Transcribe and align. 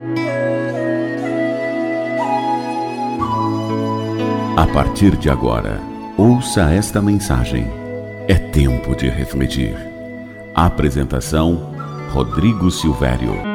A 0.00 0.06
partir 4.72 5.16
de 5.16 5.30
agora, 5.30 5.80
ouça 6.18 6.62
esta 6.72 7.00
mensagem. 7.00 7.64
É 8.26 8.34
tempo 8.34 8.96
de 8.96 9.08
refletir. 9.08 9.76
Apresentação: 10.52 11.72
Rodrigo 12.12 12.72
Silvério. 12.72 13.53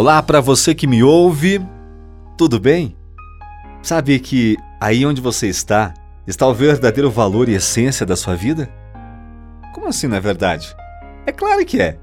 Olá 0.00 0.22
para 0.22 0.40
você 0.40 0.76
que 0.76 0.86
me 0.86 1.02
ouve, 1.02 1.60
tudo 2.36 2.60
bem? 2.60 2.96
Sabe 3.82 4.20
que 4.20 4.56
aí 4.80 5.04
onde 5.04 5.20
você 5.20 5.48
está 5.48 5.92
está 6.24 6.46
o 6.46 6.54
verdadeiro 6.54 7.10
valor 7.10 7.48
e 7.48 7.54
essência 7.54 8.06
da 8.06 8.14
sua 8.14 8.36
vida? 8.36 8.70
Como 9.74 9.88
assim, 9.88 10.06
na 10.06 10.20
verdade? 10.20 10.72
É 11.26 11.32
claro 11.32 11.66
que 11.66 11.82
é. 11.82 11.98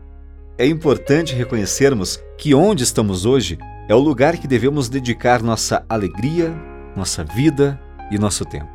É 0.57 0.67
importante 0.67 1.33
reconhecermos 1.33 2.21
que 2.37 2.53
onde 2.53 2.83
estamos 2.83 3.25
hoje 3.25 3.57
é 3.87 3.95
o 3.95 3.99
lugar 3.99 4.35
que 4.35 4.45
devemos 4.45 4.89
dedicar 4.89 5.41
nossa 5.41 5.85
alegria, 5.87 6.53
nossa 6.97 7.23
vida 7.23 7.79
e 8.11 8.19
nosso 8.19 8.43
tempo. 8.43 8.67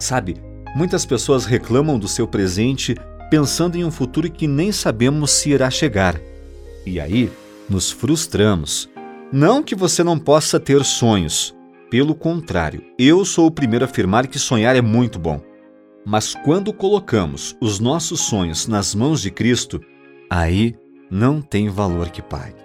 Sabe, 0.00 0.34
muitas 0.74 1.06
pessoas 1.06 1.44
reclamam 1.44 1.96
do 1.96 2.08
seu 2.08 2.26
presente 2.26 2.96
pensando 3.30 3.76
em 3.76 3.84
um 3.84 3.90
futuro 3.92 4.28
que 4.28 4.48
nem 4.48 4.72
sabemos 4.72 5.30
se 5.30 5.50
irá 5.50 5.70
chegar. 5.70 6.20
E 6.84 6.98
aí, 6.98 7.30
nos 7.68 7.90
frustramos. 7.90 8.88
Não 9.32 9.62
que 9.62 9.74
você 9.74 10.04
não 10.04 10.18
possa 10.18 10.60
ter 10.60 10.84
sonhos. 10.84 11.54
Pelo 11.90 12.14
contrário, 12.14 12.82
eu 12.98 13.24
sou 13.24 13.46
o 13.46 13.50
primeiro 13.50 13.84
a 13.84 13.88
afirmar 13.88 14.26
que 14.26 14.38
sonhar 14.38 14.76
é 14.76 14.80
muito 14.80 15.18
bom. 15.18 15.40
Mas 16.04 16.34
quando 16.34 16.72
colocamos 16.72 17.56
os 17.60 17.78
nossos 17.78 18.20
sonhos 18.20 18.66
nas 18.66 18.94
mãos 18.94 19.20
de 19.20 19.30
Cristo, 19.30 19.80
aí 20.28 20.74
não 21.10 21.40
tem 21.40 21.68
valor 21.68 22.10
que 22.10 22.22
pague. 22.22 22.56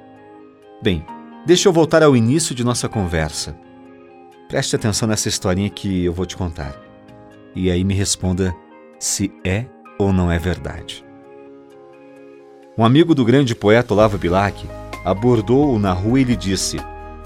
Bem, 0.81 1.05
deixa 1.45 1.67
eu 1.67 1.73
voltar 1.73 2.01
ao 2.01 2.15
início 2.15 2.55
de 2.55 2.63
nossa 2.63 2.87
conversa. 2.87 3.55
Preste 4.47 4.75
atenção 4.75 5.07
nessa 5.07 5.27
historinha 5.27 5.69
que 5.69 6.05
eu 6.05 6.13
vou 6.13 6.25
te 6.25 6.37
contar. 6.37 6.75
E 7.53 7.69
aí 7.69 7.83
me 7.83 7.93
responda 7.93 8.55
se 8.99 9.31
é 9.43 9.65
ou 9.99 10.13
não 10.13 10.31
é 10.31 10.39
verdade. 10.39 11.03
Um 12.77 12.85
amigo 12.85 13.13
do 13.13 13.25
grande 13.25 13.55
poeta 13.55 13.93
Olavo 13.93 14.17
Bilac 14.17 14.65
abordou-o 15.07 15.79
na 15.79 15.93
rua 15.93 16.19
e 16.19 16.23
lhe 16.25 16.35
disse: 16.35 16.77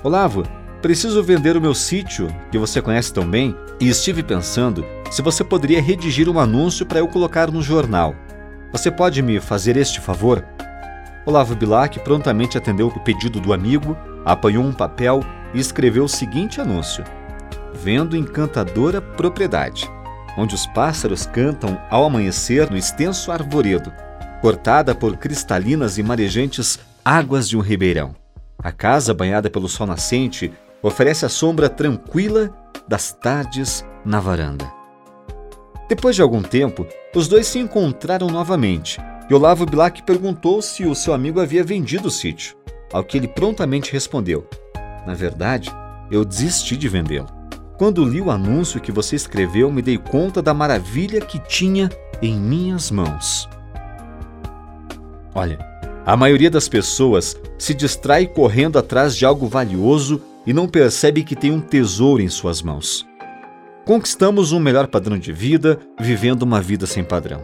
Olavo, 0.03 0.43
preciso 0.83 1.23
vender 1.23 1.57
o 1.57 1.61
meu 1.61 1.73
sítio, 1.73 2.27
que 2.51 2.57
você 2.59 2.79
conhece 2.79 3.11
tão 3.11 3.27
bem, 3.27 3.55
e 3.79 3.89
estive 3.89 4.21
pensando 4.21 4.85
se 5.09 5.21
você 5.23 5.43
poderia 5.43 5.81
redigir 5.81 6.29
um 6.29 6.39
anúncio 6.39 6.85
para 6.85 6.99
eu 6.99 7.07
colocar 7.07 7.49
no 7.49 7.61
jornal. 7.61 8.15
Você 8.71 8.91
pode 8.91 9.21
me 9.23 9.39
fazer 9.39 9.75
este 9.77 9.99
favor? 9.99 10.45
Olavo 11.25 11.55
Bilac 11.55 11.99
prontamente 12.01 12.57
atendeu 12.57 12.87
o 12.87 12.99
pedido 12.99 13.39
do 13.39 13.51
amigo, 13.51 13.97
apanhou 14.23 14.63
um 14.63 14.71
papel 14.71 15.21
e 15.51 15.59
escreveu 15.59 16.03
o 16.03 16.09
seguinte 16.09 16.61
anúncio: 16.61 17.03
Vendo 17.73 18.15
encantadora 18.15 19.01
propriedade, 19.01 19.89
onde 20.37 20.53
os 20.53 20.67
pássaros 20.67 21.25
cantam 21.25 21.81
ao 21.89 22.05
amanhecer 22.05 22.69
no 22.69 22.77
extenso 22.77 23.31
arvoredo, 23.31 23.91
cortada 24.39 24.93
por 24.93 25.17
cristalinas 25.17 25.97
e 25.97 26.03
marejantes 26.03 26.79
águas 27.03 27.49
de 27.49 27.57
um 27.57 27.61
ribeirão. 27.61 28.15
A 28.57 28.71
casa, 28.71 29.13
banhada 29.13 29.49
pelo 29.49 29.67
sol 29.67 29.87
nascente, 29.87 30.51
oferece 30.81 31.25
a 31.25 31.29
sombra 31.29 31.67
tranquila 31.67 32.49
das 32.87 33.11
tardes 33.11 33.85
na 34.05 34.19
varanda. 34.19 34.71
Depois 35.89 36.15
de 36.15 36.21
algum 36.21 36.41
tempo, 36.41 36.85
os 37.13 37.27
dois 37.27 37.47
se 37.47 37.59
encontraram 37.59 38.27
novamente 38.27 38.99
e 39.29 39.33
Olavo 39.33 39.65
Bilac 39.65 40.03
perguntou 40.03 40.61
se 40.61 40.85
o 40.85 40.95
seu 40.95 41.13
amigo 41.13 41.39
havia 41.39 41.63
vendido 41.63 42.07
o 42.07 42.11
sítio, 42.11 42.55
ao 42.91 43.03
que 43.03 43.17
ele 43.17 43.27
prontamente 43.27 43.91
respondeu: 43.91 44.47
Na 45.05 45.13
verdade, 45.13 45.71
eu 46.09 46.23
desisti 46.23 46.77
de 46.77 46.87
vendê-lo. 46.87 47.27
Quando 47.77 48.05
li 48.05 48.21
o 48.21 48.29
anúncio 48.29 48.79
que 48.79 48.91
você 48.91 49.15
escreveu, 49.15 49.71
me 49.71 49.81
dei 49.81 49.97
conta 49.97 50.41
da 50.41 50.53
maravilha 50.53 51.19
que 51.21 51.39
tinha 51.39 51.89
em 52.21 52.39
minhas 52.39 52.91
mãos. 52.91 53.49
Olha, 55.33 55.70
a 56.05 56.17
maioria 56.17 56.49
das 56.49 56.67
pessoas 56.67 57.39
se 57.57 57.73
distrai 57.73 58.25
correndo 58.25 58.79
atrás 58.79 59.15
de 59.15 59.25
algo 59.25 59.47
valioso 59.47 60.21
e 60.45 60.53
não 60.53 60.67
percebe 60.67 61.23
que 61.23 61.35
tem 61.35 61.51
um 61.51 61.61
tesouro 61.61 62.21
em 62.21 62.29
suas 62.29 62.61
mãos. 62.61 63.05
Conquistamos 63.85 64.51
um 64.51 64.59
melhor 64.59 64.87
padrão 64.87 65.17
de 65.17 65.31
vida, 65.31 65.79
vivendo 65.99 66.43
uma 66.43 66.59
vida 66.59 66.87
sem 66.87 67.03
padrão. 67.03 67.43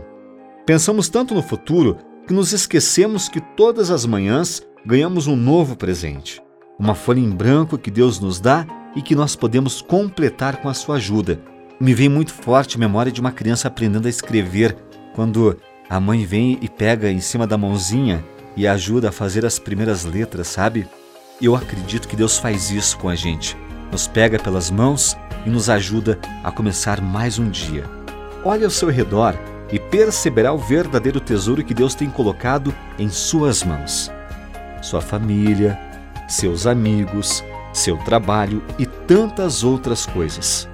Pensamos 0.65 1.07
tanto 1.07 1.35
no 1.35 1.43
futuro 1.43 1.97
que 2.25 2.33
nos 2.33 2.51
esquecemos 2.51 3.29
que 3.29 3.39
todas 3.39 3.91
as 3.91 4.05
manhãs 4.05 4.61
ganhamos 4.85 5.27
um 5.27 5.35
novo 5.35 5.75
presente, 5.75 6.41
uma 6.79 6.95
folha 6.95 7.19
em 7.19 7.29
branco 7.29 7.77
que 7.77 7.91
Deus 7.91 8.19
nos 8.19 8.39
dá 8.39 8.65
e 8.95 9.01
que 9.01 9.15
nós 9.15 9.35
podemos 9.35 9.81
completar 9.81 10.57
com 10.57 10.69
a 10.69 10.73
sua 10.73 10.95
ajuda. 10.95 11.39
Me 11.79 11.93
vem 11.93 12.09
muito 12.09 12.33
forte 12.33 12.75
a 12.75 12.79
memória 12.79 13.11
de 13.11 13.21
uma 13.21 13.31
criança 13.31 13.67
aprendendo 13.67 14.07
a 14.07 14.09
escrever, 14.09 14.75
quando 15.13 15.57
a 15.89 15.99
mãe 15.99 16.25
vem 16.25 16.57
e 16.61 16.67
pega 16.67 17.11
em 17.11 17.19
cima 17.19 17.45
da 17.45 17.57
mãozinha 17.57 18.23
e 18.57 18.67
ajuda 18.67 19.09
a 19.09 19.11
fazer 19.11 19.45
as 19.45 19.59
primeiras 19.59 20.03
letras, 20.03 20.47
sabe? 20.47 20.89
Eu 21.39 21.55
acredito 21.55 22.07
que 22.07 22.15
Deus 22.15 22.39
faz 22.39 22.71
isso 22.71 22.97
com 22.97 23.07
a 23.07 23.13
gente. 23.13 23.55
Nos 23.91 24.07
pega 24.07 24.39
pelas 24.39 24.71
mãos 24.71 25.15
e 25.45 25.49
nos 25.49 25.69
ajuda 25.69 26.19
a 26.43 26.51
começar 26.51 26.99
mais 26.99 27.37
um 27.37 27.47
dia. 27.49 27.85
Olhe 28.43 28.65
ao 28.65 28.71
seu 28.71 28.89
redor 28.89 29.35
e 29.71 29.77
perceberá 29.77 30.51
o 30.51 30.57
verdadeiro 30.57 31.19
tesouro 31.19 31.63
que 31.63 31.73
Deus 31.73 31.93
tem 31.93 32.09
colocado 32.09 32.73
em 32.97 33.09
suas 33.09 33.63
mãos. 33.63 34.11
Sua 34.81 35.01
família, 35.01 35.79
seus 36.27 36.65
amigos, 36.65 37.43
seu 37.71 37.95
trabalho 37.97 38.63
e 38.79 38.87
tantas 38.87 39.63
outras 39.63 40.07
coisas. 40.07 40.67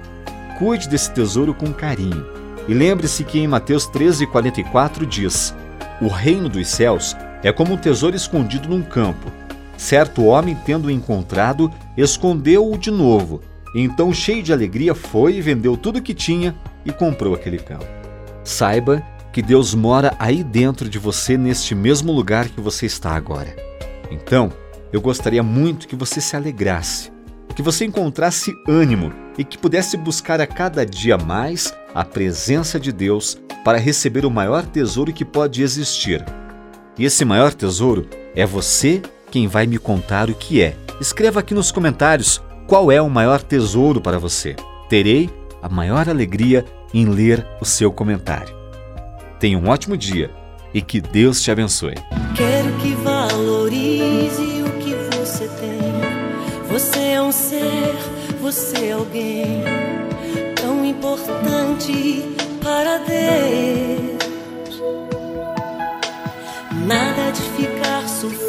Cuide 0.58 0.88
desse 0.88 1.10
tesouro 1.10 1.52
com 1.52 1.70
carinho. 1.70 2.26
E 2.66 2.72
lembre-se 2.72 3.24
que 3.24 3.38
em 3.38 3.46
Mateus 3.46 3.86
13,44 3.86 5.04
diz: 5.04 5.54
O 6.00 6.08
reino 6.08 6.48
dos 6.48 6.68
céus 6.68 7.14
é 7.44 7.52
como 7.52 7.74
um 7.74 7.76
tesouro 7.76 8.16
escondido 8.16 8.68
num 8.68 8.82
campo. 8.82 9.30
Certo 9.76 10.24
homem, 10.24 10.56
tendo-o 10.64 10.90
encontrado, 10.90 11.70
escondeu-o 11.94 12.76
de 12.78 12.90
novo. 12.90 13.42
Então, 13.76 14.12
cheio 14.14 14.42
de 14.42 14.52
alegria, 14.52 14.94
foi 14.94 15.34
e 15.34 15.42
vendeu 15.42 15.76
tudo 15.76 15.98
o 15.98 16.02
que 16.02 16.14
tinha 16.14 16.54
e 16.86 16.90
comprou 16.90 17.34
aquele 17.34 17.58
campo. 17.58 17.86
Saiba 18.42 19.02
que 19.30 19.42
Deus 19.42 19.74
mora 19.74 20.14
aí 20.18 20.42
dentro 20.42 20.88
de 20.88 20.98
você, 20.98 21.36
neste 21.36 21.74
mesmo 21.74 22.12
lugar 22.12 22.48
que 22.48 22.60
você 22.60 22.86
está 22.86 23.10
agora. 23.10 23.54
Então, 24.10 24.50
eu 24.90 25.00
gostaria 25.00 25.42
muito 25.42 25.86
que 25.86 25.96
você 25.96 26.20
se 26.20 26.36
alegrasse, 26.36 27.12
que 27.54 27.62
você 27.62 27.84
encontrasse 27.84 28.54
ânimo 28.66 29.12
e 29.36 29.44
que 29.44 29.58
pudesse 29.58 29.96
buscar 29.96 30.40
a 30.40 30.46
cada 30.46 30.86
dia 30.86 31.18
mais 31.18 31.74
a 31.92 32.04
presença 32.04 32.80
de 32.80 32.92
Deus 32.92 33.36
para 33.64 33.76
receber 33.76 34.24
o 34.24 34.30
maior 34.30 34.64
tesouro 34.64 35.12
que 35.12 35.24
pode 35.24 35.62
existir 35.62 36.24
e 36.98 37.04
esse 37.04 37.24
maior 37.24 37.52
tesouro 37.52 38.08
é 38.34 38.46
você 38.46 39.02
quem 39.30 39.46
vai 39.48 39.66
me 39.66 39.78
contar 39.78 40.30
o 40.30 40.34
que 40.34 40.62
é. 40.62 40.76
Escreva 41.00 41.40
aqui 41.40 41.54
nos 41.54 41.72
comentários 41.72 42.40
qual 42.66 42.90
é 42.90 43.00
o 43.02 43.10
maior 43.10 43.42
tesouro 43.42 44.00
para 44.00 44.18
você. 44.18 44.54
Terei 44.88 45.28
a 45.60 45.68
maior 45.68 46.08
alegria 46.08 46.64
em 46.92 47.06
ler 47.06 47.44
o 47.60 47.64
seu 47.64 47.90
comentário. 47.90 48.54
Tenha 49.40 49.58
um 49.58 49.68
ótimo 49.68 49.96
dia 49.96 50.30
e 50.72 50.80
que 50.80 51.00
Deus 51.00 51.42
te 51.42 51.50
abençoe. 51.50 51.94
Quero 52.36 52.72
que 52.78 52.94
valorize 52.94 54.62
o 54.62 54.70
que 54.78 54.94
você 55.16 55.48
tem. 55.48 55.74
Você 56.70 56.98
é 56.98 57.22
um 57.22 57.32
ser, 57.32 57.94
você 58.40 58.86
é 58.86 58.92
alguém 58.92 59.64
tão 60.54 60.84
importante 60.84 62.24
para 62.62 62.98
Deus. 62.98 63.43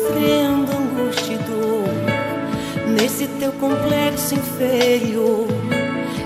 Sofrendo 0.05 0.71
angústia 0.71 1.33
e 1.33 1.37
dor 1.37 2.93
nesse 2.93 3.27
teu 3.39 3.51
complexo 3.53 4.35
inferior, 4.35 5.47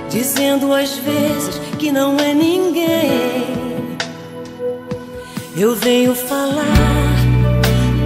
dizendo 0.10 0.74
às 0.74 0.98
vezes 0.98 1.60
que 1.78 1.92
não 1.92 2.18
é 2.18 2.34
ninguém. 2.34 3.98
Eu 5.56 5.76
venho 5.76 6.14
falar 6.16 7.16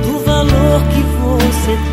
do 0.03 0.19
valor 0.19 0.81
que 0.93 1.01
você 1.19 1.71
tem. 1.71 1.92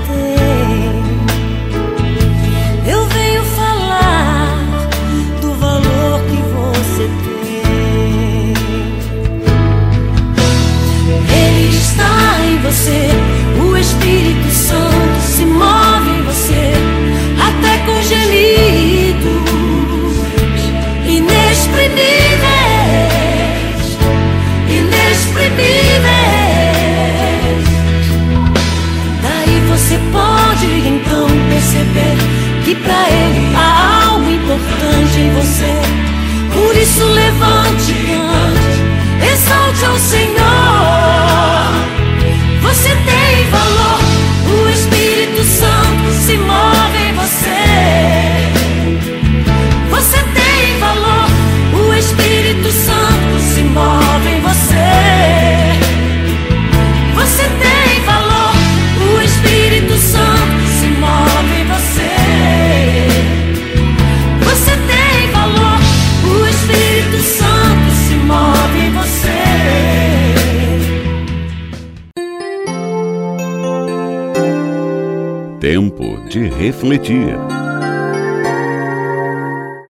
Tempo 75.70 76.18
de 76.28 76.48
refletir. 76.48 77.59